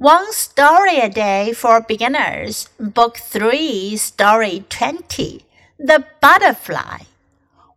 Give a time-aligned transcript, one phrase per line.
[0.00, 5.44] One Story a Day for Beginners, Book 3, Story 20
[5.78, 7.00] The Butterfly.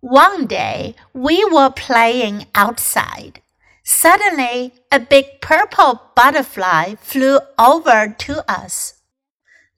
[0.00, 3.40] One day we were playing outside.
[3.84, 9.00] Suddenly, a big purple butterfly flew over to us.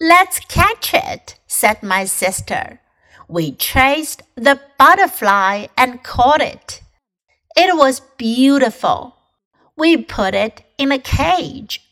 [0.01, 2.81] Let's catch it, said my sister.
[3.29, 6.83] We chased the butterfly and caught it.
[7.57, 9.15] It was beautiful.
[9.77, 11.92] We put it in a cage.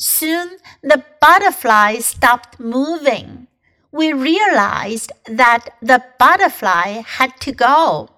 [0.00, 3.46] Soon the butterfly stopped moving.
[3.90, 8.10] We realized that the butterfly had to go.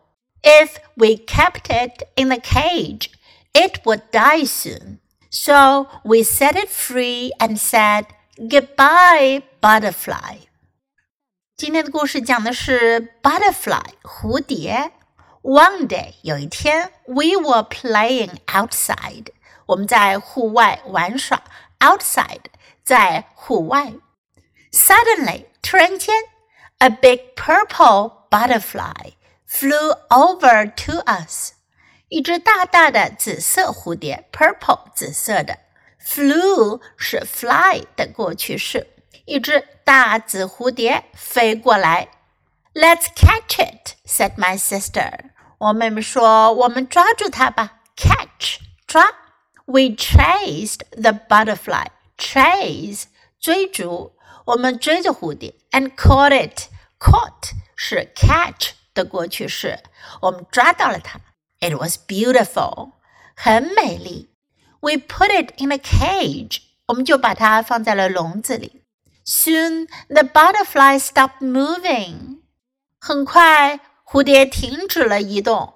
[0.43, 3.11] If we kept it in the cage,
[3.55, 4.99] it would die soon.
[5.31, 10.47] So we set it free and said, Goodbye, butterfly.
[11.57, 14.93] 今天的故事讲的是 butterfly 蝴蝶。
[15.43, 19.27] One day 有一天，we were playing outside，
[19.67, 21.43] 我们在户外玩耍。
[21.83, 22.45] outside
[22.85, 23.93] 在户外。
[24.73, 26.15] Suddenly 突然间，
[26.79, 29.15] a big purple butterfly
[29.49, 31.53] flew over to us。
[32.09, 35.59] 一只大大的紫色蝴蝶，purple 紫色的，
[36.03, 38.87] flew 是 fly 的过去式。
[39.27, 42.09] 一只大紫蝴蝶飞过来。
[42.75, 45.31] Let's catch it," said my sister.
[45.59, 49.13] 我妹妹说：“我们抓住它吧。”Catch 抓。
[49.67, 51.87] We chased the butterfly.
[52.17, 53.05] Chase
[53.39, 54.13] 追逐，
[54.47, 56.69] 我们追着蝴蝶，and caught it.
[56.99, 59.79] Caught 是 catch 的过去式，
[60.23, 61.21] 我们抓到了它。
[61.61, 62.93] It was beautiful.
[63.37, 64.31] 很美丽。
[64.81, 66.63] We put it in a cage.
[66.87, 68.83] 我们就把它放在了笼子里。
[69.25, 72.39] Soon the butterfly stopped moving.
[72.99, 75.75] 很快，蝴蝶停止了移动。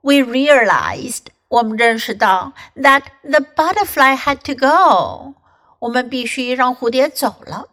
[0.00, 5.34] We realized 我们认识到 that the butterfly had to go.
[5.78, 7.68] 我们必须让蝴蝶走了。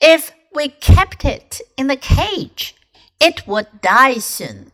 [0.00, 2.72] If we kept it in the cage,
[3.18, 4.68] it would die soon.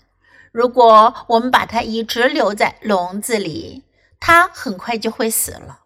[0.52, 3.84] 如果我们把它一直留在笼子里，
[4.18, 5.80] 它很快就会死了。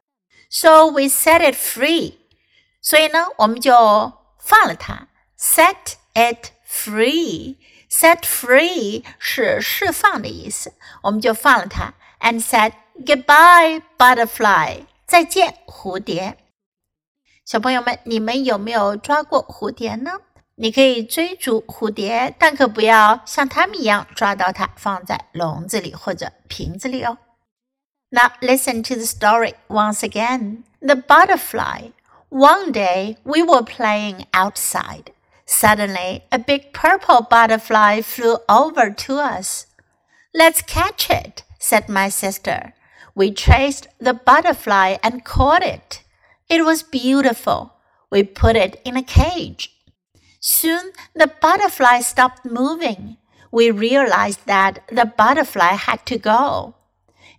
[0.49, 2.15] So we set it free.
[2.81, 10.73] 所以呢，我们就放了它，set it free。set free 是释放的意思，
[11.03, 12.73] 我们就放了它，and said
[13.05, 16.37] goodbye butterfly，再见蝴蝶。
[17.45, 20.21] 小朋友们，你们有没有抓过蝴蝶呢？
[20.57, 27.19] 你可以追逐蝴蝶，但可不要像它们一样抓到它，放在笼子里或者瓶子里哦。
[28.11, 30.63] Now listen to the story once again.
[30.81, 31.93] The butterfly.
[32.29, 35.13] One day we were playing outside.
[35.52, 39.66] Suddenly, a big purple butterfly flew over to us.
[40.32, 42.74] Let's catch it, said my sister.
[43.16, 46.04] We chased the butterfly and caught it.
[46.50, 47.74] It was beautiful.
[48.12, 49.76] We put it in a cage.
[50.40, 53.18] Soon the butterfly stopped moving.
[53.52, 56.76] We realized that the butterfly had to go.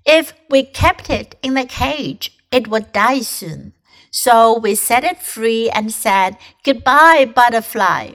[0.05, 3.73] If we kept it in the cage, it would die soon.
[4.11, 8.15] So we set it free and said, Goodbye, butterfly.